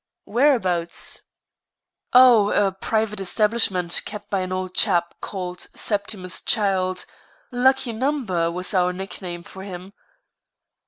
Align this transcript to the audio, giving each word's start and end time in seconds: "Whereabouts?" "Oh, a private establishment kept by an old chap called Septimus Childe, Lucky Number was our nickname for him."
"Whereabouts?" 0.25 1.21
"Oh, 2.11 2.49
a 2.49 2.71
private 2.71 3.19
establishment 3.19 4.01
kept 4.03 4.31
by 4.31 4.39
an 4.39 4.51
old 4.51 4.73
chap 4.73 5.13
called 5.21 5.67
Septimus 5.75 6.41
Childe, 6.43 7.05
Lucky 7.51 7.93
Number 7.93 8.49
was 8.51 8.73
our 8.73 8.93
nickname 8.93 9.43
for 9.43 9.61
him." 9.61 9.93